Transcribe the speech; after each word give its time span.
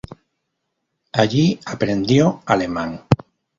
Allí 1.11 1.59
aprendió 1.63 2.41
alemán. 2.47 3.05